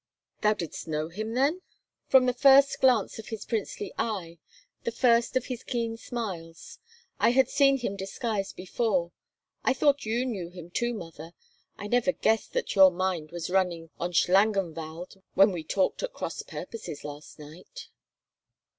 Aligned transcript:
Thou 0.41 0.55
didst 0.55 0.87
know 0.87 1.09
him 1.09 1.35
then?" 1.35 1.61
"From 2.07 2.25
the 2.25 2.33
first 2.33 2.79
glance 2.81 3.19
of 3.19 3.27
his 3.27 3.45
princely 3.45 3.93
eye—the 3.99 4.91
first 4.91 5.35
of 5.37 5.45
his 5.45 5.63
keen 5.63 5.95
smiles. 5.95 6.79
I 7.19 7.29
had 7.29 7.47
seen 7.47 7.77
him 7.77 7.97
disguised 7.97 8.55
before. 8.55 9.11
I 9.63 9.75
thought 9.75 10.03
you 10.03 10.25
knew 10.25 10.49
him 10.49 10.71
too, 10.71 10.95
mother; 10.95 11.33
I 11.77 11.85
never 11.85 12.11
guessed 12.11 12.53
that 12.53 12.73
your 12.73 12.89
mind 12.89 13.29
was 13.31 13.51
running 13.51 13.91
on 13.99 14.11
Schlangenwald 14.13 15.21
when 15.35 15.51
we 15.51 15.63
talked 15.63 16.01
at 16.01 16.13
cross 16.13 16.41
purposes 16.41 17.03
last 17.03 17.37
night." 17.37 17.89